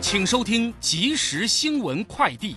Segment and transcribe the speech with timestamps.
[0.00, 2.56] 请收听即时新闻快递。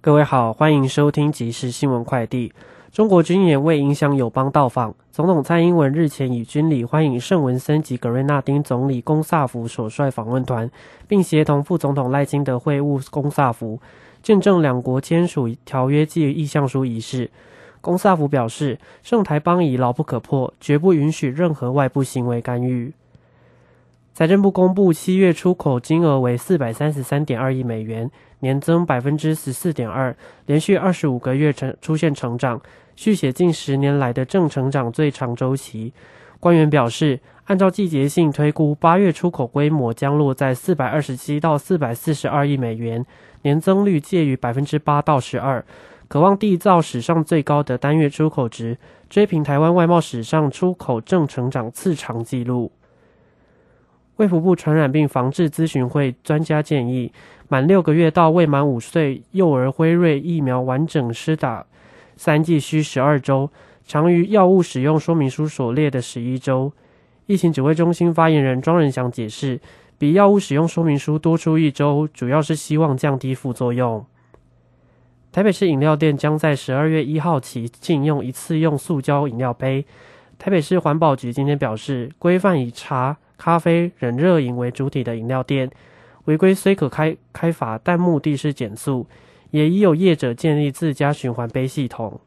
[0.00, 2.52] 各位好，欢迎收听即时新闻快递。
[2.92, 10.70] 中国军演未影响友邦到访，总统蔡英文日前以军礼欢迎圣文森及格瑞纳丁总理龚萨福所率访问团，
[11.06, 13.78] 并协同副总统赖清德会晤龚萨福，
[14.22, 17.30] 见证两国签署条约暨意向书仪式。
[17.82, 22.94] 龚萨福表示，圣台邦谊牢不可破，绝不允许任何外部行为干预。
[24.16, 30.16] 财政部公布七月出口金额为四百三十三点二亿美元，年增百分之十四点二，
[30.46, 32.58] 连续二十五个月成出现成长。
[32.94, 35.92] 续写近十年来的正成长最长周期。
[36.40, 43.04] 官员表示，按照季节性推估，八月出口规模将落在四百二十七到四百四十二亿美元，
[43.42, 45.62] 年增率介于百分之八到十二，
[46.08, 48.78] 渴望缔造史上最高的单月出口值，
[49.10, 52.72] 追平台湾外贸史上出口正成长次长纪录。
[54.16, 57.12] 卫福部传染病防治咨询会专家建议，
[57.48, 61.66] 满六个月到未满五岁幼儿辉瑞疫苗完整施打。
[62.16, 63.50] 三剂需十二周，
[63.84, 66.72] 长于药物使用说明书所列的十一周。
[67.26, 69.60] 疫情指挥中心发言人庄仁祥解释，
[69.98, 74.06] 比药物使用说明书多出一周，主要是希望降低副作用。
[75.30, 79.84] 台北市饮料店将在十二月一号起禁用一次用塑胶饮料杯。
[80.38, 85.70] 台北市环保局今天表示，规范以茶、咖啡、冷热饮为主体的饮料店，
[86.24, 89.06] 违规虽可开开罚，但目的是减速。
[89.52, 92.20] 也已有业者建立自家循环杯系统。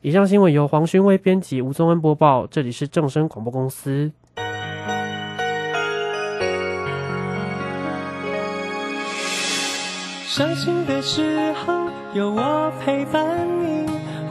[0.00, 2.46] 以上新闻由黄勋威编辑，吴宗恩播报。
[2.46, 4.12] 这里是正声广播公司。
[10.26, 13.86] 伤心的时候有我陪伴你，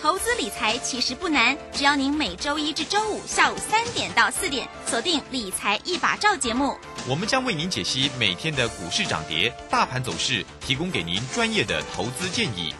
[0.00, 6.78] 投资理财其实不难，只要您每周一至周五下午三点到四点锁定《理财一把照》节目，
[7.08, 12.72] 我们将为您解析每天的股市涨跌、大盘走势，提供给您专业的投资建议。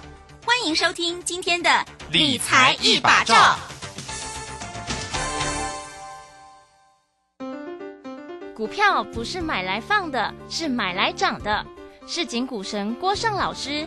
[0.47, 1.69] 欢迎收听今天的
[2.13, 3.35] 《理财一把照》。
[8.55, 11.67] 股票不是买来放的，是买来涨的。
[12.07, 13.87] 市井股神郭胜老师，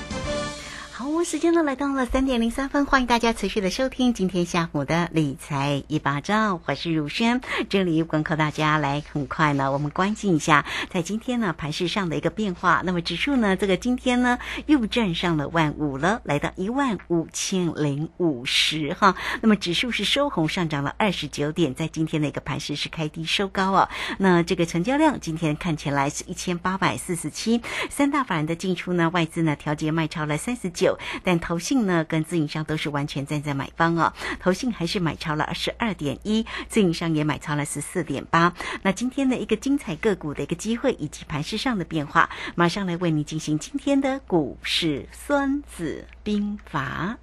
[1.01, 12.83] 好，我们时间呢来到了三点零三分，欢迎大家持续的收听今天下午的理财一把照，我是如轩，这里恭候大家来，很快呢，我们关心一下在今天呢盘市上的一个变化。
[12.85, 19.15] 那么指数呢，这个今天呢又站上了万五了，来到一万五千零五十哈。
[19.41, 23.89] 那么指数是收红上涨了二十九点，在今天的一个盘市是开低收高哦。
[24.19, 30.90] 那这个成交量今天看起来是一千八百四十七，三大法人的进出呢，外资呢调节卖超了三十九。
[31.23, 34.13] 但投信呢，跟自营商都是完全站在买方哦。
[34.39, 38.53] 投信还是买超了二十二点一，自营商也买超了十四点八。
[38.83, 47.17] 那今天的一个精彩个股的一个机会，以及盘势上的变化，马上来为你进行今天的股市孙子兵法。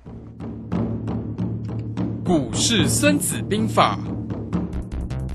[2.25, 3.99] 股市孙子兵法。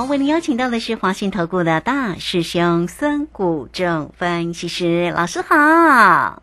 [0.00, 6.42] 好，为您邀请到的是华信投顾的大师兄孙谷正分析师老师好。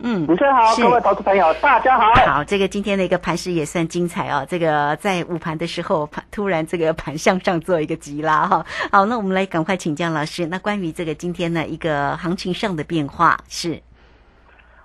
[0.00, 2.12] 嗯，主持人好，各位投资朋友大家好。
[2.14, 4.44] 好，这个今天的一个盘势也算精彩哦。
[4.48, 8.66] 这个在午盘的时候，盘突然这个盘向上做一个急拉哈。
[8.90, 13.80] 好，那我们来赶快请教老师，那关于这个今天的一个行情上的变化是。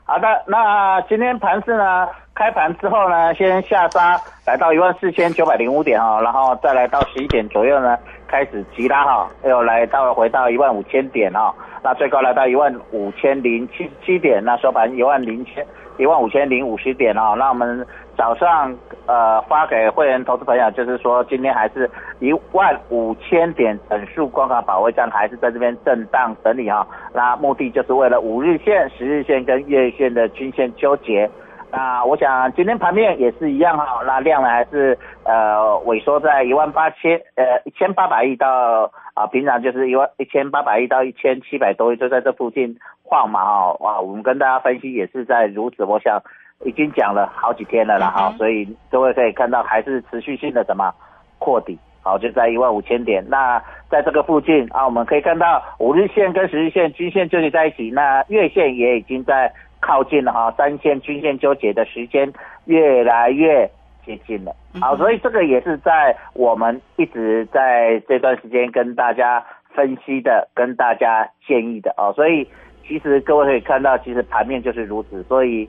[0.04, 2.08] 好的，那今天盘市呢？
[2.42, 7.96] 开盘之后呢，先下杀来到一万四千九百零五点啊，然后再来到十一点左右呢，
[8.28, 11.54] 开始急拉哈，又来到回到一万五千点哦，
[11.84, 15.64] 那最高来到一万五千零七十七点，那收盘一万零千
[16.00, 17.86] 一万五千零五十点哦，那我们
[18.18, 21.88] 早上呃发给会员投资朋友，就是说今天还是
[22.20, 31.30] 一万五千点整数关卡保卫战，还是在这边震荡整理哈，那目的就是为了五日线、十日线跟月线的均线纠结。
[31.72, 46.22] 那我想今天盘面也是一样哈，那量呢还是呃萎缩在一万八千呃一千八百亿到啊平常就是一万一千八百亿到一千七百多亿就在这附近晃嘛哈哇我们跟大家分析也是在如此，我想
[46.66, 50.94] 已经讲了好几天了啦哈，所以各位可以看到还是持续性的什么
[51.40, 59.54] 扩底，好就在一万五千点，那在这个附近啊我们可以看到五日线跟十日线均线纠结在一起，那月线也已经在。
[59.82, 62.32] 靠近了哈，三线均线纠结的时间
[62.66, 63.70] 越来越
[64.06, 69.44] 接近了，好，所以这个也是在我们一直在这段时间跟大家
[69.74, 72.48] 分析的，跟大家建议的哦，所以
[72.88, 75.68] 其实各位可以看到，其实盘面就是如此，所以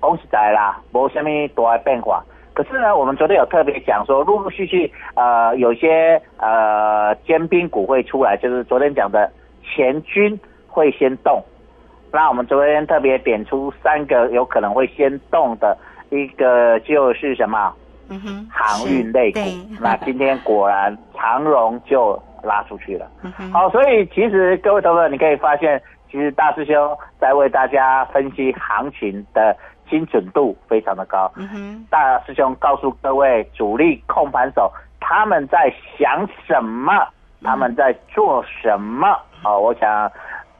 [0.00, 2.22] 恭喜在啦，没什么多变化。
[2.54, 9.30] 可是呢，我们昨天有特别讲说，陆陆续续呃有些呃尖兵股会出来，就是昨天讲的
[9.62, 11.42] 前军会先动。
[12.14, 15.76] 那我们昨天特别点出三个有可能会先动的，
[16.10, 17.74] 一个就是什么？
[18.08, 19.40] 嗯哼，航运类股。
[19.80, 23.10] 那今天果然长荣就拉出去了。
[23.22, 29.56] 嗯好，所以其实各位投资者，你可以发现，其实大师兄在为大家分析行情的
[29.90, 31.28] 精准度非常的高。
[31.34, 34.70] 嗯哼，大师兄告诉各位主力控盘手
[35.00, 35.68] 他们在
[35.98, 36.92] 想什么，
[37.42, 39.18] 他们在做什么。
[39.42, 40.08] 哦，我想。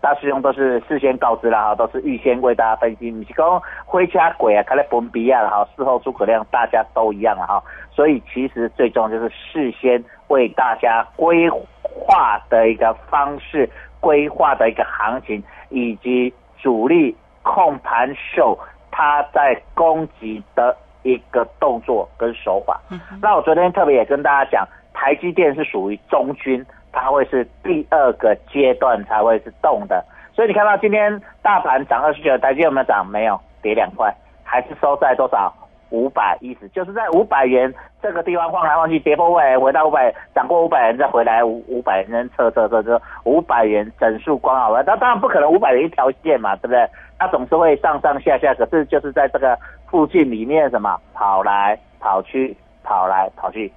[0.04, 3.10] 大师兄都是事先告知了哈，都是预先为大家分析。
[3.10, 7.62] 你是讲灰家鬼啊，看来本比亚的哈，事后诸葛亮大家都一样了哈。
[7.90, 13.66] 所以其实最重要就是事先为大家规划的一个方式，
[13.98, 16.30] 规划的一个行情，以及
[16.60, 18.58] 主力控盘手
[18.90, 22.78] 他在攻击的一个动作跟手法。
[22.90, 26.62] 嗯那我昨天特别也跟大家讲，台积电是属于中军。
[26.94, 30.02] 它会是第二个阶段才会是动的，
[30.32, 33.04] 所以你看到今天大盘涨二十九，台积有没有涨？
[33.06, 34.14] 没有，跌两块，
[34.44, 35.52] 还是收在多少？
[35.90, 46.84] 五百一十，就是在五百元这个地方晃来晃去，跌破五百，回到五百，涨过五百元再回来五五百元测测测测，五百元整数光好了，那当然不可能五百元一条线嘛，对不对？
[47.18, 49.56] 它总是会上上下下，可是就是在这个
[49.88, 53.72] 附近里面什么跑来跑去，跑来跑去。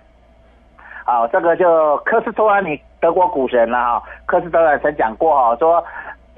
[1.07, 4.03] 好，这个就科斯托兰尼德国股神了哈。
[4.25, 5.81] 科斯托兰曾讲过哈，说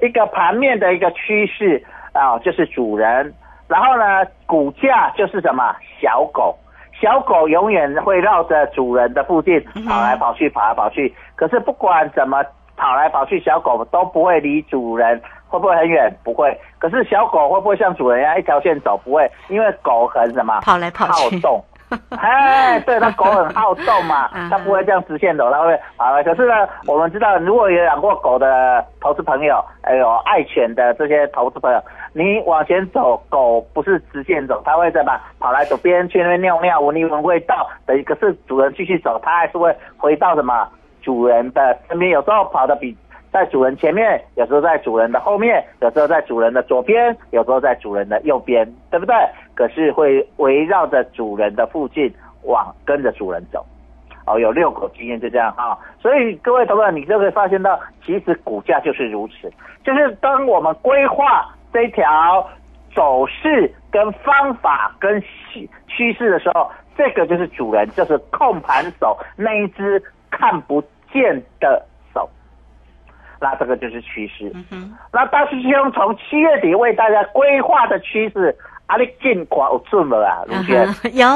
[0.00, 3.34] 一个盘面的一个趋势啊，就是主人，
[3.66, 6.56] 然后呢，股价就是什么小狗，
[7.02, 11.12] 小狗永远会绕着主人的附近跑来跑去，跑来跑去。
[11.34, 12.40] 可是不管怎么
[12.76, 16.08] 跑来跑去，小狗都不会离主人，会不会很远？
[16.22, 16.56] 不会。
[16.78, 18.96] 可是小狗会不会像主人一样一条线走？
[19.04, 20.60] 不会，因为狗很什么？
[20.60, 21.34] 跑来跑去。
[21.34, 21.64] 好动。
[22.16, 26.22] 哎，对，它狗很好动嘛， 它不会这样直线走，它会啊。
[26.22, 26.54] 可是呢，
[26.86, 31.82] 我们知道，如果有养过狗的投资朋友，还有爱犬的这些投资朋友，
[32.12, 40.68] 你往前走，狗不是直线走，它会在吧跑来左边去那边尿尿，闻一闻味道，等一个是主人继续走，它还是会回到什么
[41.02, 42.96] 主人的身边，有时候跑的比。
[43.32, 49.14] 在主人前面，有时候在主人的后面，有时候在主人的左边，有时候在主人的右边，对不对？
[49.54, 52.12] 可是会围绕着主人的附近
[52.42, 53.64] 往跟着主人走。
[54.26, 55.78] 哦，有遛狗经验就这样哈。
[56.00, 59.50] 所以各位同仁，你就可以发现到，其实股价就是如此，
[59.84, 62.48] 就是当我们规划这条
[62.94, 71.84] 走势跟方法跟趋趋势的时候，这个就是主人，就是控盘手那一只看不见的。
[73.40, 74.52] 那这个就是趋势。
[75.12, 78.54] 那大师兄从七月底为大家规划的趋势，
[78.86, 81.26] 啊，你尽快有准了啊，卢轩有。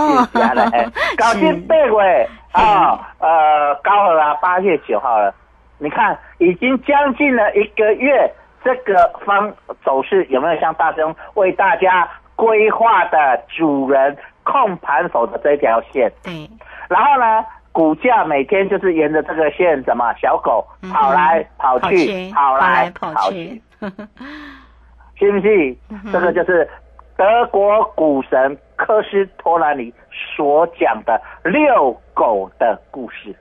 [1.17, 5.35] 搞定八月啊，呃，高了啊，八月九号了。
[5.79, 8.31] 你看，已经将近了一个月，
[8.63, 9.51] 这个方
[9.83, 12.07] 走势有没有像大师兄为大家
[12.37, 16.13] 规划的主人控盘手的这条线？
[16.23, 16.49] 对。
[16.89, 17.45] 然后呢？
[17.75, 23.61] 股价每天就是沿着这个线，怎么小狗跑来跑去，跑来跑去，
[25.19, 25.77] 信不信？
[26.13, 26.71] 这个就是
[27.17, 29.93] 德国股神科斯托兰尼
[30.37, 33.35] 所讲的遛狗的故事。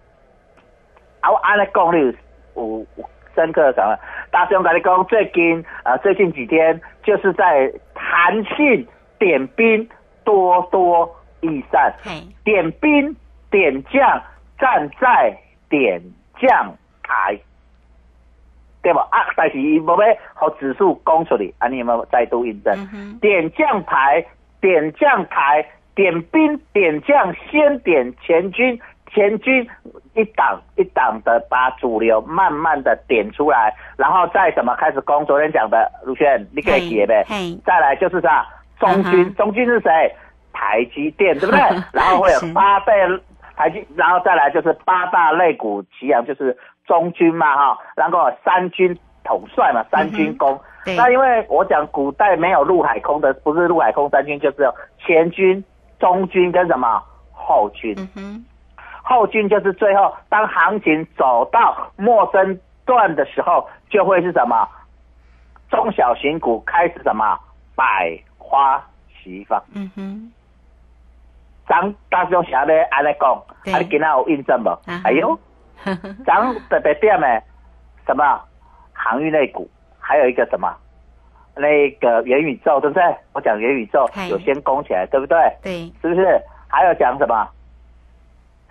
[1.21, 2.17] 好，安利讲你
[2.55, 2.83] 有
[3.35, 3.95] 深刻的什么？
[4.31, 8.87] 大兄跟你讲，最近啊，最近几天就是在弹性
[9.19, 9.87] 点兵
[10.23, 11.07] 多多
[11.41, 11.93] 益善，
[12.43, 13.15] 点兵。
[13.53, 14.01] 点将
[14.57, 15.31] 站在
[15.69, 16.01] 点
[16.41, 17.37] 将台，
[18.81, 19.07] 对吧？
[19.11, 22.73] 啊，但是伊无要和指数攻出去，啊，你有没有再度印证？
[23.21, 24.25] 点将台，
[24.59, 28.79] 点将台，点兵点将，先点前军，
[29.13, 29.69] 前军
[30.15, 35.23] 一档一档的把主流慢慢的点出来，然后再什么开始攻？
[35.27, 37.23] 昨天讲的卢轩，你可以写呗。
[37.63, 38.47] 再来就是啥？
[38.79, 40.11] 中军，中军是谁？
[40.51, 41.59] 台积电，对不对？
[41.91, 42.91] 然后会有八倍
[43.95, 50.59] 然后再来就是八大类股齐扬，就是中军嘛，哈，然后三军统帅嘛，三军攻。
[50.97, 55.63] 那因为我讲古代没有陆海空的，不是陆海空三军，就是前军、
[55.99, 57.01] 中军跟什么
[57.31, 57.95] 后军。
[59.01, 64.67] 后军就是最后当行情走到陌生段的时候，就会是什么
[65.69, 67.37] 中小型股开始什么
[67.75, 68.81] 百花
[69.21, 69.61] 齐放。
[69.73, 70.31] 嗯哼。
[71.67, 73.31] 涨大兄想咧安尼讲，
[73.73, 74.69] 啊你今仔有印证无？
[75.03, 75.37] 哎呦，
[76.25, 77.43] 涨特别点的
[78.05, 78.39] 什么
[78.91, 80.75] 航运类股，还有一个什么
[81.55, 83.03] 那个元宇宙，对不对？
[83.33, 85.37] 我讲元宇宙有先攻起来，对不对？
[85.61, 86.41] 对，是不是？
[86.67, 87.47] 还有讲什么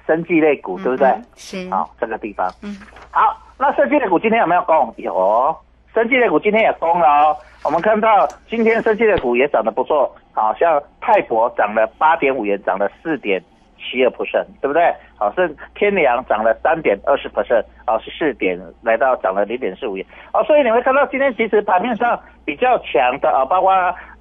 [0.07, 1.15] 生技类股，对不对？
[1.37, 2.77] 是，好，这个地方，嗯，
[3.11, 4.93] 好，那生技类股今天有没有攻？
[4.97, 5.57] 有，
[5.95, 7.37] 生技类股今天也攻了哦。
[7.65, 10.15] 我们看到今天生技类股也涨得不错。
[10.35, 13.39] 好像泰博涨了八点五元，涨了四点
[13.77, 14.83] 七二 percent，对不对？
[15.15, 23.71] 好，像天良涨了三点二十 percent，哦，是四点来到涨了零点四五元，哦，所以你会看到今天其实盘面上比较强的啊，包括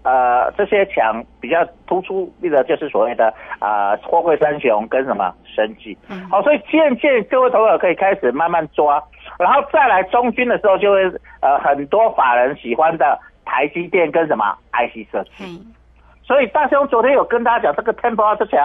[0.03, 5.97] 呃这些强比较突出的，就是所谓的啊货柜三雄跟什么生技，
[6.29, 9.01] 好，所以渐渐各位投友可以开始慢慢抓，
[9.37, 11.03] 然后再来中军的时候，就会
[11.41, 15.61] 呃很多法人喜欢的台积电跟什么 IC 设计。
[16.23, 18.61] 所以大兄昨天有跟大家讲，这个 temple 之前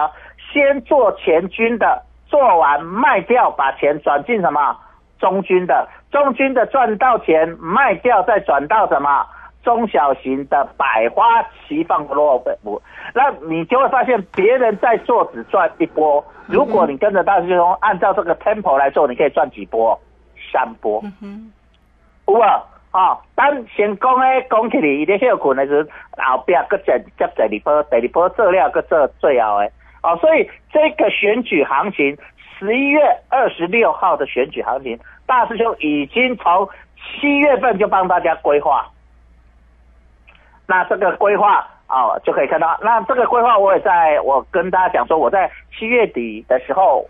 [0.53, 4.77] 先做前军的，做完卖掉，把钱转进什么？
[5.19, 9.25] 中军的，中军的赚到钱卖掉，再转到什么
[9.67, 12.81] 中小型的百花齐放的落伍，
[13.13, 19.99] 那你就会发现别人在做只赚一波，如果你跟着大师兄按照这个 temple 来做，你可以赚几波，
[20.53, 21.03] 三波，
[22.27, 22.63] 有啊。
[22.93, 25.83] 哦，等先讲诶，讲起来，伊咧休困的时
[26.15, 29.69] 候，后壁搁接接第二波，第二波做了搁做最后诶。
[30.01, 32.17] 哦，所以这个选举行情，
[32.57, 34.97] 十一月二十六号的选举行情，
[35.27, 38.87] 大师兄已经从七月份就帮大家规划。
[40.67, 47.05] 那这个规划啊，就可以看到，那这个规划我也在我跟大家讲说，我在七月底的时候。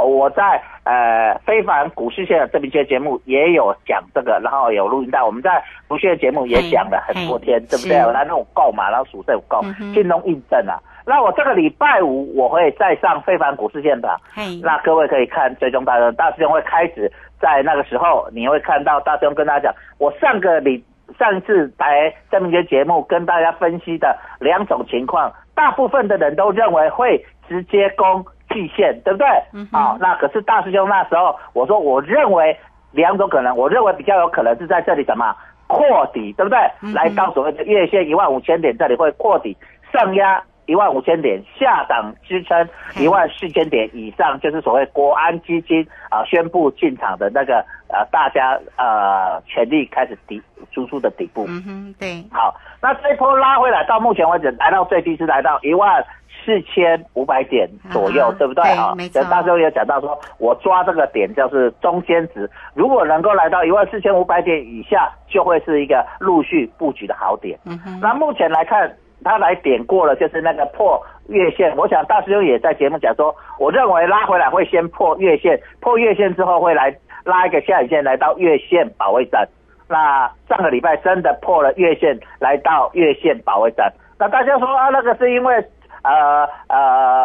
[0.00, 5.20] 我在呃非凡股市线的这边节节目也有讲这个，然后有录音带。
[5.20, 7.98] 我们在股市的节目也讲了很多天，对不对？
[8.04, 9.60] 我来那种购嘛，然后属这购，
[9.92, 10.78] 京东印证啊。
[11.04, 14.16] 那我这个礼拜五我会再上非凡股市线的，
[14.62, 17.10] 那各位可以看追踪大大师兄会开始
[17.40, 20.84] 在那个时候，你会看到大师兄跟大家讲，我上个礼
[21.16, 28.24] 上一次来这么一个节目跟大家分析的两种情况，大部分的人都认为会直接攻。
[28.50, 29.26] 季线对不对？
[29.70, 32.56] 好，那可是大师兄那时候我说，我认为
[32.92, 35.36] 两种可能，我认为比较有可能是在这里什么
[35.66, 36.58] 扩底，对不对？
[36.94, 39.54] 来到所谓的月线一万五千点这里会扩底，
[39.92, 51.46] 上压一万五千点，下档支撑一万四千点以上，就是所谓国安基金啊宣布进场的那个呃大家呃全力开始底输出的底部。
[51.48, 52.22] 嗯哼，对。
[52.30, 56.04] 好，那这波拉回来到目前为止来到最低是来到一万。
[56.44, 58.94] 四千五百点左右，对不对啊？
[58.96, 59.22] 没错。
[59.24, 67.58] 大候也讲到说，我抓这个点就是中间值，如果能够来到一万四千五百点以下，就会是一个陆续布局的好点。
[67.66, 68.00] 嗯哼。
[68.00, 68.90] 那目前来看，
[69.28, 71.76] 他来点过了，就是那个破月线。
[71.76, 79.46] 我想大师兄也在节目讲说，我认为拉回来会先破月线，破月线之后会来拉一个下影线来到月线保卫战。
[79.86, 83.92] 那上个礼拜真的破了月线，来到月线保卫战。
[84.18, 85.62] 那大家说啊，那个是因为。
[86.04, 87.17] 呃呃，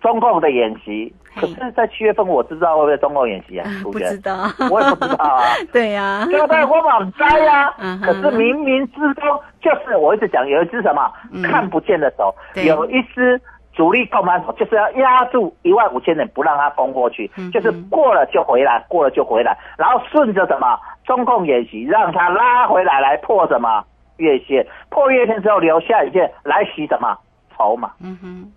[0.00, 3.68] 中共的演习，可是，在七月份我知道会不会中共演习啊？
[3.82, 5.42] 不知道，我也不知道啊。
[5.72, 7.70] 对呀，就在我网摘呀。
[8.02, 11.12] 可是冥冥之中，就是我一直讲，有一只什么
[11.44, 13.38] 看不见的手，有一只
[13.74, 23.84] 主力控盘手，就是要压住一万五千人，不让他攻过去，就是过了就回来，过了就回来，然后顺着什么中共演习，让他拉回来，来破什么
[24.16, 27.14] 月线，破月线之后留下一件来洗什么。
[27.56, 28.52] 筹码，嗯哼，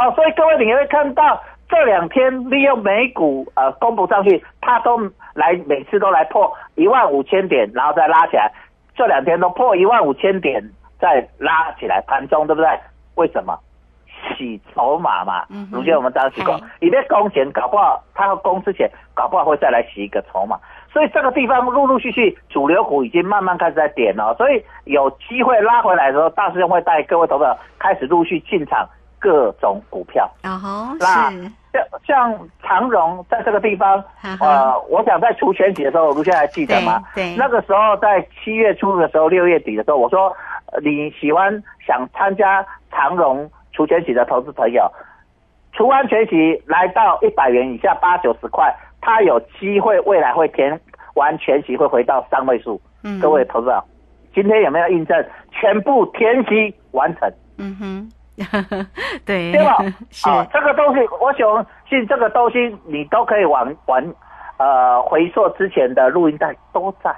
[0.00, 1.38] 哦，所以各位你会看到
[1.68, 4.98] 这两天利用美股呃公布上去，它都
[5.34, 8.50] 来每次都来破一万五千点，然后再拉起来，
[8.96, 10.62] 这两天都破一万五千点
[10.98, 12.70] 再拉起来，盘中对不对？
[13.16, 13.58] 为什么？
[14.36, 15.66] 洗筹码嘛嗯。
[15.70, 20.58] 哼如今我们当时讲嘿，你在攻前搞不好，他要攻之前搞不好会再来洗一个筹码。
[20.92, 28.88] 所以这个地方陆陆续续主流股已经慢慢开始在点了，所以有机会拉回来的时候，大师兄会带各位投资者开始陆续进场
[29.20, 30.28] 各种股票。
[30.42, 34.02] 哦吼，那是，像像长荣在这个地方，
[34.40, 37.00] 呃，我想在除权息的时候，卢先还记得吗？
[37.14, 40.34] 对对那个时候在七月初的时候，六月底的时候，我说、
[40.72, 44.90] 呃你喜欢想参加长荣除权息的投资朋友，
[45.72, 50.80] 除完全息来到一百元以下，八九十块，它有机会未来会填
[51.14, 52.80] 完全息会回到三位数。
[53.02, 53.82] 嗯各位投资者，
[54.34, 57.32] 今天有没有印证全部填息完成？
[57.58, 58.12] 嗯哼，
[59.26, 59.52] 对。
[59.52, 59.76] 对吧？
[60.10, 64.04] 是，啊，这个东西，我相信这个东西你都可以玩玩
[64.58, 67.14] 呃回溯之前的录音带都在。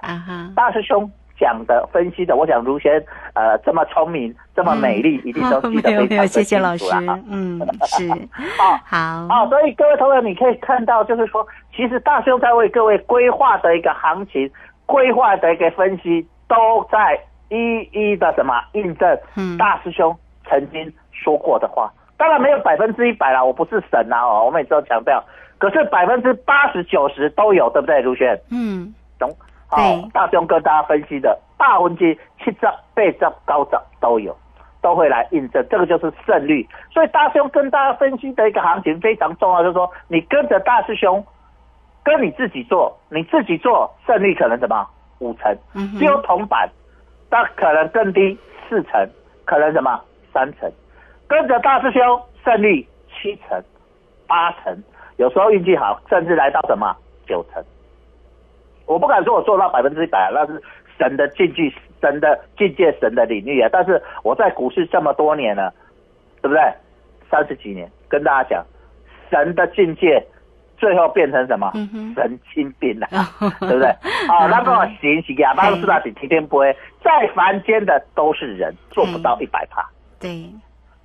[0.55, 3.03] 大师兄讲的、分析的，我想如先
[3.35, 6.85] 呃这么聪明、这么美丽，一定都记得 非常的谢谢老师。
[6.85, 8.99] 清楚啦。，嗯，是，啊好，
[9.35, 14.49] 啊，所以各位同仁，你可以看到，就是说，其实大师兄在为各位规划的一个行情、
[14.87, 19.57] 规划的一个分析，都在一一的什么印证嗯。
[19.59, 20.17] 大师兄
[20.49, 21.93] 曾经说过的话。
[22.19, 25.23] 当然没有百分之一百啦，我不是神啊哦，我每次都强调，
[25.59, 28.39] 可是百分之八十九十都有，对不对，卢轩？
[28.51, 29.29] 嗯，懂？
[29.67, 32.59] 好、对大兄跟大家分析的大分之七十、
[32.95, 34.37] 八十、九十都有，
[34.83, 36.69] 都会来印证，这个就是胜率。
[36.93, 41.25] 所以大师兄跟大家分析的一个行情非常重要，就是说你跟着大师兄，
[42.05, 44.87] 跟你自己做，你自己做胜率可能什么
[45.19, 45.57] 五成，
[45.99, 46.69] 只有铜板，
[47.31, 48.39] 那可能更低
[48.69, 49.09] 四成，
[49.45, 50.01] 可能什么
[50.33, 50.71] 三成，
[51.33, 53.59] 跟着大师兄胜利七成、
[54.27, 54.77] 八成，
[55.17, 56.95] 有时候运气好，甚至来到什么
[57.27, 57.65] 九成。
[58.85, 60.63] 我不敢说我做到百分之一百，那是
[60.99, 61.73] 神的境界、
[62.03, 63.69] 神的境界、神的领域啊。
[63.73, 65.73] 但是我在股市这么多年了，
[66.43, 66.61] 对不对？
[67.31, 68.67] 三十几年，跟大家讲，
[69.31, 70.23] 神的境界
[70.77, 71.73] 最后变成什么？
[71.75, 73.07] 嗯神经病了、
[73.41, 73.89] 哦 对不对？
[74.29, 79.83] 啊，那个行行哑巴是那底天天不会，在凡间的都是人，做不到一百趴。
[80.21, 80.47] 对，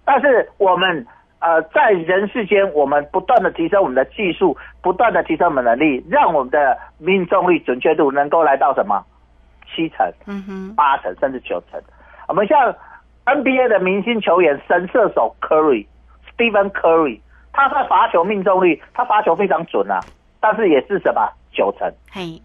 [0.07, 1.05] 但是我们
[1.39, 9.03] 呃在人世间，我们不断的提升我们的技术，不断的提升我们的能力，让我们的命中率准确度能够来到什么
[9.67, 11.77] 七成、嗯哼，八成甚至九成。
[12.29, 12.73] 我们像
[13.25, 17.19] NBA 的明星球员神射手 Curry，Stephen Curry，
[17.51, 19.99] 他在罚球命中率，他罚球非常准啊，
[20.39, 21.91] 但是也是什么九成。
[22.09, 22.41] 嘿，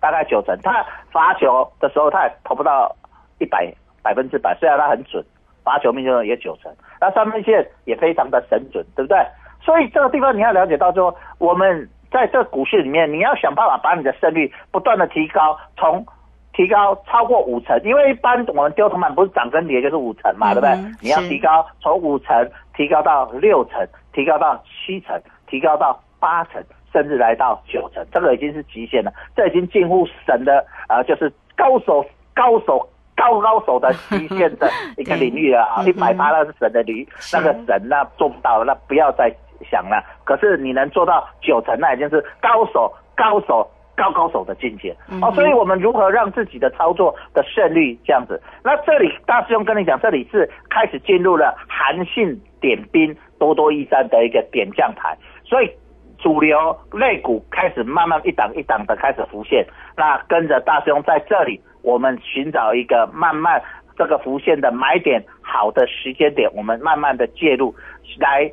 [0.00, 0.56] 大概九成。
[0.62, 2.94] 他罚球的时候，他也投不到
[3.40, 3.68] 一百
[4.02, 5.24] 百分之百，虽然他很准，
[5.64, 9.18] 罚球命中率也九成，那三分线也非常的神准，对不对？
[9.60, 16.04] 所以这个地方你要了解到说，我们在这股市里面，你要想办法把你的胜率不断的提高，从
[16.52, 20.94] 提高超过五成，因为一般我们丢铜板不是涨跟跌就是五成嘛，对不对嗯？
[21.00, 32.86] 你要提高从五成提高到六成，提高到七成，提高到八成，甚至来到九成，这个已经是极限了，这已经近乎神的啊、呃就是高手高手。
[33.22, 35.84] 高高手的极限的 一个领域了啊！
[35.84, 39.32] 对一百八那是神的领域，那个神那做不到，那不要再
[39.70, 40.02] 想了。
[40.24, 45.30] 可是你能做到九成，那已经是高手、高手、高高手的境界、嗯哦。
[45.34, 48.42] 所以我们如何让自己的操作的胜率这样子？
[48.64, 55.70] 那这里大师兄跟你讲，这里是开始进入了韩信点兵、多多益善的一个点将台，所以。
[56.18, 56.56] 主流
[56.92, 63.60] 肋骨开始慢慢一档一档的开始浮现，那跟着大师兄在这里，我们寻找一个慢慢
[63.96, 67.74] 这个浮现的买点好的时间点，我们慢慢的介入，
[68.18, 68.50] 来，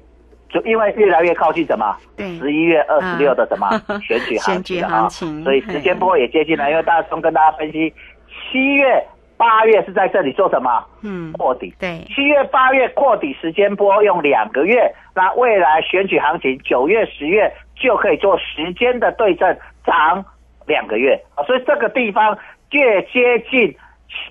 [0.49, 1.95] 就因为越来越靠近什么？
[2.17, 7.93] 对十一月二十六的什么、嗯选举行情啊行情所以时间波也接近了，因为大师兄跟大家分析，
[8.27, 9.01] 七月、
[9.37, 10.83] 八月是在这里做什么？
[11.01, 11.73] 嗯，破底。
[11.79, 20.25] 对，七月、八月扩底时间波用两个月，那未来选举行情九月、十月就可以做时间的对称，涨
[20.67, 21.43] 两个月啊。
[21.43, 22.37] 所以这个地方
[22.71, 23.75] 越接近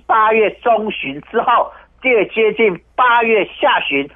[0.07, 1.70] 八月中旬之后，
[2.03, 4.09] 越接近八月下旬，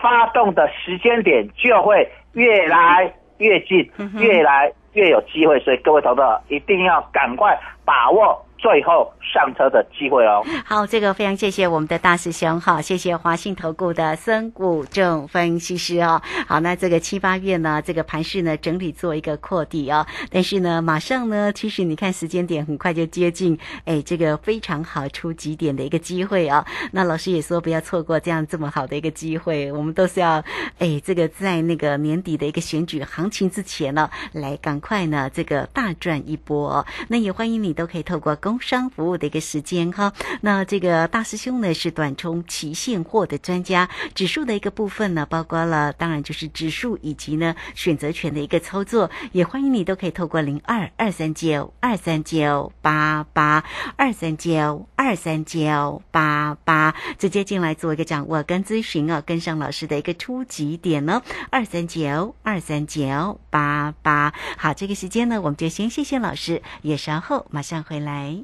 [0.00, 5.58] 发动的时间点就会越来越近，越来越有机会。
[5.60, 10.42] 所以各位投资者一定要赶快把握最后上车的机会哦。
[10.64, 16.22] 好，这个非常谢谢我们的大师兄哈，谢谢华信投顾的孙谷正分析师哦。
[16.48, 26.64] 好，那这个七八月呢，这个盘势呢整体做一个扩底哦，但是呢，马上呢，其实你看时间点很快就接近，哎，这个非常好出几点的一个机会哦。
[26.90, 30.42] 那老师也说不要错过这样这么好的一个机会，我们都是要
[30.78, 36.86] 哎，这个在那个年底的一个选举行情之前呢，来赶快呢这个大赚一波哦。
[37.08, 40.12] 那也欢迎你都可以透过公工商服务的一个时间哈。
[40.42, 53.64] 那这个大师兄呢是短冲期现货的专家，指数的一个部分呢，包括了当然就是指数以及呢选择权的一个操作，也欢迎你都可以透过零二二三九二三九八八
[53.96, 64.32] 二三九二三九八八直接进来做一个掌握跟咨询哦，跟上老师的一个初级点哦，二三九二三九八八。
[64.56, 68.43] 好，这个时间呢，我们就先谢谢老师，也稍后马上回来。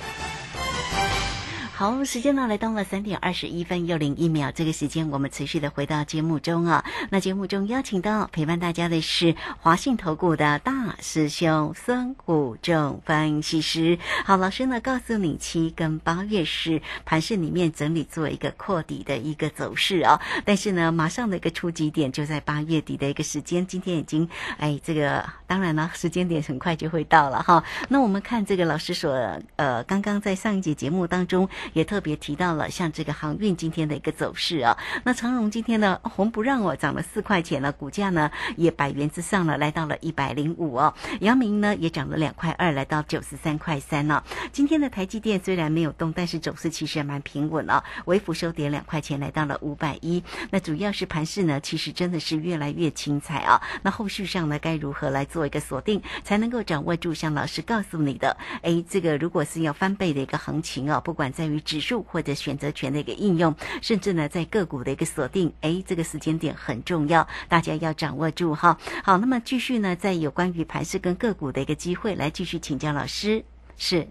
[1.81, 6.85] 好，时间呢来到了三点二十一分又零一秒，这个时间我们持续的回到节目中啊。
[7.09, 13.97] 那节目中邀请到陪伴大家的是华信投顾的大师兄孙谷正分析师。
[14.23, 27.63] 好，老师呢告诉你七跟八月是盘市里面整理做一个扩底的一个走势啊，但是呢马上的一个触及点就在八月底的一个时间，今天已经哎这个当然了时间点很快就会到了哈。
[27.89, 31.49] 那我们看这个老师所呃刚刚在上一节节目当中。
[31.73, 40.93] 也特别提到了像这个航运今天的一个走势啊，那长荣今天呢红不让我涨了四块钱了，股价呢也百元之上了，来到了一百零五哦。
[41.21, 44.23] 阳明呢也涨了两块二，来到九十三块三呢。
[44.51, 50.23] 今天的台积电虽然没有动，但是走势其实也蛮平稳啊，微幅收跌两块钱，来到了五百一。
[50.49, 53.61] 那主要是盘势呢，其实真的是越来越精彩啊。
[53.81, 58.35] 那后续上呢该如何来做一个锁定，才能够掌握住像老师告诉你的？
[58.61, 68.77] 哎，这个如果是要翻倍的一个行情啊，不管在于指数或者选择权的一个应用，甚至呢在个股的一个锁定，哎，这个时间点很重要，大家要掌握住哈。
[69.03, 73.43] 好，那么继续呢，在有关于盘市跟个股的一个机会，来继续请教老师。
[73.77, 74.05] 是，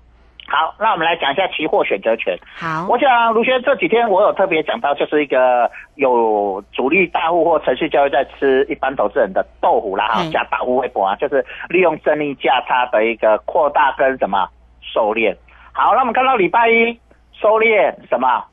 [0.48, 2.36] 好，那我们来讲一下期货选择权。
[2.56, 14.48] 好，我想卢轩这几天我有特别讲到，就是一个有主力大户或程序交易在吃一般投资人的豆腐啦，哈，加大户微博啊，就是利用正逆价差的一个扩大跟什么
[14.80, 15.36] 收敛。
[15.72, 16.98] 好，那我们看到礼拜一。
[17.40, 18.44] 收敛什么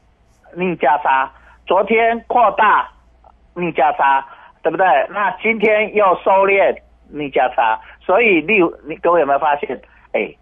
[0.55, 1.29] 逆价差？
[1.65, 2.87] 昨天扩大
[3.53, 4.25] 逆价差，
[4.63, 4.85] 对不对？
[5.09, 6.73] 那今天又收敛
[7.09, 9.77] 逆价差，所以你你各位有没有发现？
[10.13, 10.33] 哎，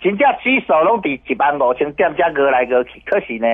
[0.00, 3.46] 金价指数拢比一万五千点价格来隔去，可惜呢，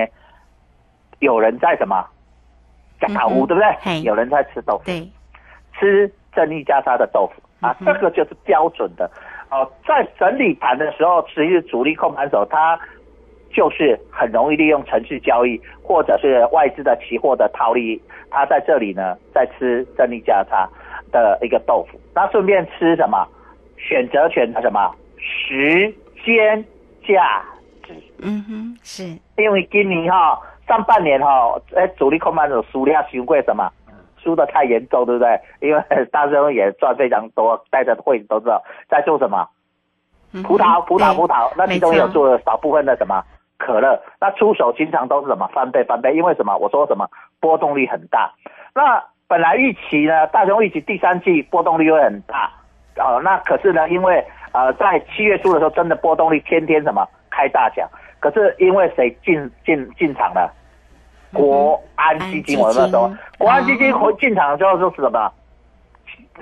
[1.19, 2.07] 有人在什么
[3.01, 4.01] 在打乌，对不对？
[4.03, 5.05] 有人在吃豆腐，对，
[5.77, 9.11] 吃正逆价差的豆腐啊，这个就是标准的
[9.49, 9.69] 哦。
[9.85, 12.79] 在整理盘的时候，其实主力控盘手他。
[13.53, 20.69] 就是很容易利用城市交易，或者是外资的期货的套利，他在这里呢在吃正利价差
[21.11, 23.27] 的一个豆腐，那顺便吃什么
[23.77, 25.93] 选择权的什么时
[26.25, 26.63] 间
[27.07, 27.43] 价
[27.83, 27.93] 值？
[28.21, 29.03] 嗯哼，是
[29.37, 33.71] 因为今年哈上半年哈，哎主力控盘手输量输过什么？
[34.23, 35.41] 输的太严重，对不对？
[35.61, 39.49] 因为大师也赚非常多，带着会都知道在做什么
[40.43, 43.23] 葡萄葡萄葡萄，那其中有做了少部分的什么？
[43.63, 46.15] 可乐，那出手经常都是什么翻倍翻倍？
[46.15, 46.57] 因为什么？
[46.57, 47.07] 我说什么
[47.39, 48.31] 波动率很大。
[48.73, 52.49] 那本来预期呢，大熊预期第三季波动率会很大，
[52.95, 57.87] 呃，那可是呢，因为呃在七月初的时候，真的波动率天天什么开大奖。
[58.19, 60.51] 可是因为谁进进进场了？
[61.31, 65.31] 国安基金，我那时候国安基金回进场之后就是什么？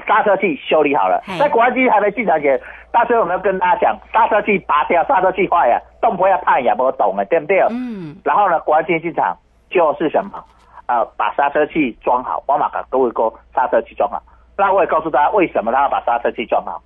[0.07, 2.59] 刹车器修理好了，在国安基金还没进场前，
[2.91, 7.59] 大师我们要跟大家讲，刹车器拔掉，刹车器坏呀，动不要怕也不懂啊，对不对？
[7.69, 8.17] 嗯。
[8.23, 9.37] 然后呢，国安进场
[9.69, 10.43] 就是什么？
[10.87, 14.21] 呃，把刹车器装好，我马卡各位哥刹车器装好。
[14.57, 16.81] 那我也告诉大家，为什么他要把刹车器装好？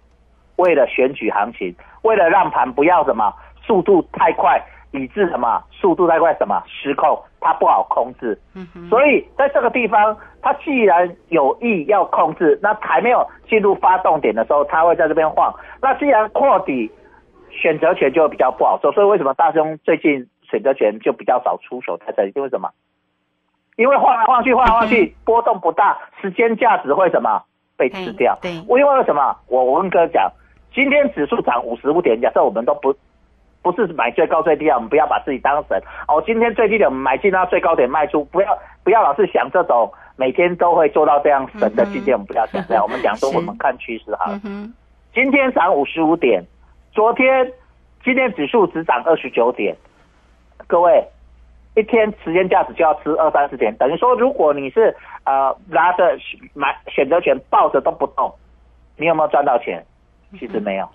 [0.57, 3.33] 为了选举行情，为了让盘不要什么
[3.65, 4.61] 速度太快。
[4.93, 8.39] 以致什么速度太快，什么失控，它不好控制。
[8.53, 15.53] 嗯所以在这个地方，它既然有意要控制，那还没有进入发动点的时候，它会在这边晃。
[15.81, 16.91] 那既然扩底，
[17.49, 18.91] 选择权就比较不好做。
[18.91, 22.31] 所以为什么大兄最近选择权就比较少出手在这里？
[22.35, 22.69] 因为什么？
[23.75, 27.41] 因为晃来晃去，晃来晃去，波动不大，时间价值会什么
[27.75, 28.37] 被吃掉？
[28.41, 28.63] 对。
[28.67, 29.35] 我因为什么？
[29.47, 30.31] 我我跟哥讲，
[30.71, 32.95] 今天指数涨五十五点，假设我们都不。
[33.63, 36.21] 不是买最高最低啊，我们不要把自己当神哦。
[36.25, 44.39] 今天最低点买进，到最高点卖出，不要不要老是想这种每天都会做到这样神的境界，我们不要想这样，我们讲说我们看趋势好了。
[45.13, 46.43] 今天涨五十五点，
[46.91, 47.51] 昨天
[48.03, 49.75] 今天指数只涨二十九点，
[50.67, 51.03] 各位
[51.75, 56.17] 一天时间价值就要吃二三十点，等于说如果你是呃拿着
[56.53, 58.33] 买选择权抱着都不动，
[58.97, 59.81] 你有没有赚到钱？
[60.39, 60.89] 其实没有。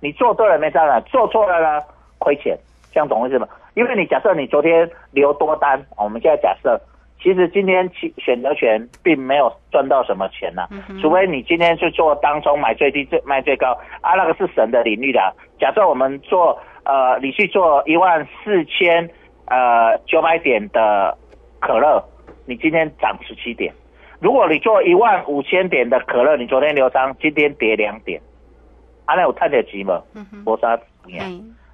[0.00, 1.80] 你做对了没赚到，做错了呢
[2.22, 2.56] 亏钱，
[2.92, 3.46] 这样懂我意思吗？
[3.74, 6.80] 因为你假设你昨天留多单，我们现在假设。
[7.22, 10.66] 其实今天选选择权并没有赚到什么钱呐，
[11.00, 15.32] 除非你今天去做当中买最低最卖最高啊，那个是神的领域的。
[15.56, 19.08] 假设我们做呃，你去做一万四千
[19.46, 21.16] 呃九百点的
[21.60, 22.04] 可乐，
[22.44, 23.72] 你今天涨十七点；
[24.18, 28.20] 如果你做一万五千点的可乐，你昨天留仓，今天跌两点，
[29.04, 30.02] 啊，那有太点急吗？
[30.44, 31.30] 搏杀怎么样？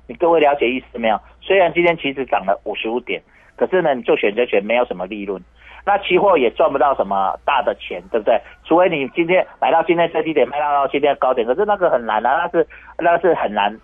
[0.09, 1.21] 你各位了解意思没有？
[1.41, 3.23] 虽然今天其实涨了五十五点。
[3.57, 5.43] 可是呢，你做选择权没有什么利润，
[5.85, 8.41] 那期货也赚不到什么大的钱，对不对？
[8.65, 12.65] 除非你今天买到今天最低点，卖到到今天高点，可是那个很难啊，那是
[12.99, 13.77] 那是很难。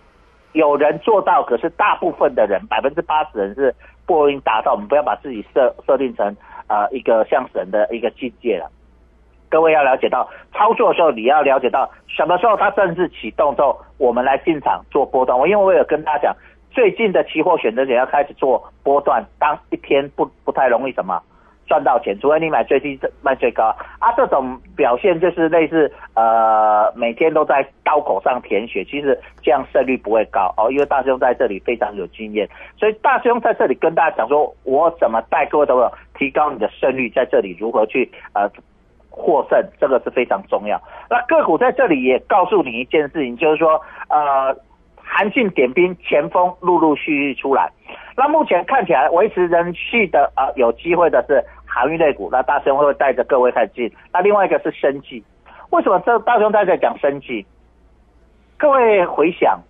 [0.52, 3.74] 有人做到，可是大部分的人，百分之八十人是
[4.06, 4.74] 不容易达到。
[4.74, 6.36] 我们不要把自己设设定成
[6.68, 8.70] 呃一个像神的一个境界了。
[9.54, 15.38] 各位要了解到，操作的时候你要了解到什么时候它正式启动之后，我们来进场做波段。
[15.38, 16.36] 我因为我有跟大家讲。
[16.72, 21.22] 最近的期货选择权要开始做波段，当一天不不太容易什么
[21.68, 24.10] 赚到钱，除非你买最低卖最高啊。
[24.16, 30.68] 这种表现就是类似呃每天都在刀口上舔血，其实这样胜率不会高哦。
[30.68, 35.88] 因为大师兄在这里非常有经验，所以大师兄在这里跟大家讲说，我怎么带各位都有
[36.18, 38.50] 提高你的胜率，在这里如何去呃
[39.14, 40.80] 获胜，这个是非常重要。
[41.08, 44.56] 那个股在这里也告诉你一件事情，就是说呃。
[45.06, 47.70] 韩信点兵，前锋陆陆续续出来。
[48.16, 52.30] 那目前看起来维持人气的啊，有机会的是航运类股。
[52.32, 53.92] 那大雄会带着各位看进。
[54.12, 55.22] 那另外一个是生计。
[55.70, 57.46] 为什么这大雄在这讲生计？
[58.56, 59.60] 各位回想，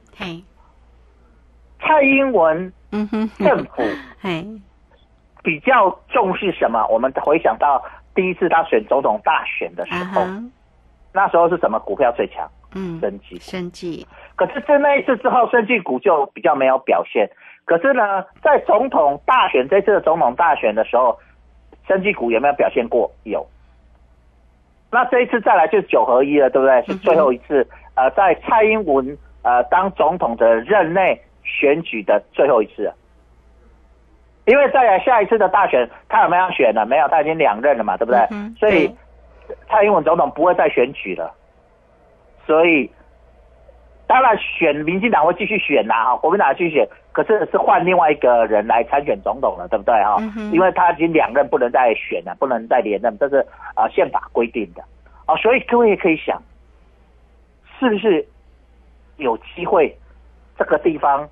[1.80, 2.72] 蔡英文
[3.36, 3.82] 政府
[5.42, 6.86] 比较重视什么？
[6.86, 10.22] 我们回想到第一次他选总统大选的时候，
[11.12, 12.48] 那时候是什么股票最强？
[12.74, 14.06] 嗯，生技，生计。
[14.36, 17.30] 可是在那一次之后，生技股就比较没有表现。
[17.64, 21.18] 可是呢，在总统大选这次的总统大选的时候，
[21.86, 23.10] 生技股有没有表现过？
[23.22, 23.46] 有。
[24.90, 26.82] 那这一次再来就九合一了，对不对？
[26.86, 32.92] 是最后一次，呃，在蔡英文呃当总统的任内选举的最后一次。
[34.46, 36.84] 因为再来下一次的大选，他有没有选呢？
[36.86, 38.26] 没有，他已经两任了嘛，对不对？
[38.58, 38.94] 所以
[39.68, 41.32] 蔡英文总统不会再选举了。
[42.46, 42.90] 所以。
[44.06, 50.18] 当然，选民进党会继续选呐，哈，国民党继续选，可是是换另外一个人来参选总统了，对不对，哈？
[50.52, 53.36] 因为他已经两任不能再选了，不能再连任，这是
[53.74, 54.84] 啊宪法规定的，
[55.26, 56.40] 哦，所以各位也可以想，
[57.80, 58.28] 是不是
[59.16, 59.96] 有机会
[60.58, 61.26] 这个地方，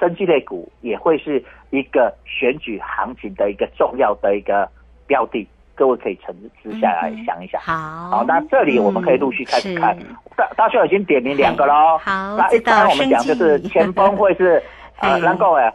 [0.00, 4.68] 生技类股也会是一个选举行情的一个重要的一个
[5.06, 5.46] 标的。
[5.76, 7.58] 各位可以沉思下来想一想。
[7.62, 9.96] 好，好，那这里我们可以陆续开始看。
[10.36, 11.96] 大大秀已经点名两个喽。
[11.98, 14.62] 好，那一般我们讲就是前锋会是
[15.00, 15.72] 呃，能够诶。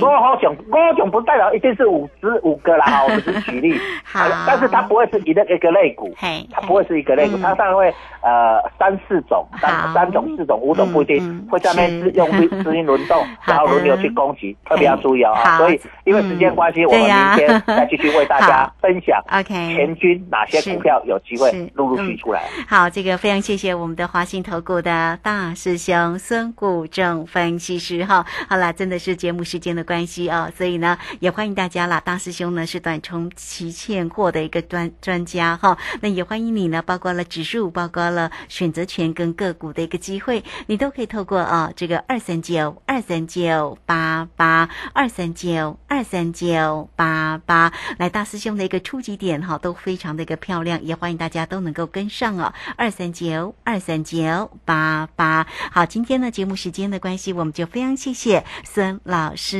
[0.00, 3.78] 我好讲，我讲不代表一定是五十五个啦， 哈，我们只是举例。
[4.04, 6.14] 好，但是它不会是一个一个类股，
[6.52, 12.30] 它不会是一个类股，它当然会呃三四种，三三种、四种、五种不一定，会在那边用
[12.62, 15.34] 资金轮动，然后轮流去攻击，特别要注意哦。
[15.58, 19.20] 所以因为时间关系，我们明天再继续为大家 分享。
[19.32, 22.42] OK，前军哪些股票有机会陆陆续出来？
[22.68, 28.24] 好，这个非常谢谢我们的华信投顾的大师兄孙谷正分析师哈。
[28.48, 29.79] 好了，真的是节目时间的。
[29.84, 32.00] 关系啊，所以呢，也欢迎大家啦。
[32.00, 52.52] 大师兄呢是短冲期现货的一个专专家哈，那也欢迎你呢，包括了指数，包括了选择权跟个股的一个机会，你都可以透过啊这个二三九二三九八八二三九二三九八八来大师兄的一个初级点哈，都非常的一个漂亮，也欢迎大家都能够跟上哦。
[52.76, 59.59] 二三九二三九八八，好，今天呢节目时间的关系，我们就非常谢谢孙老师。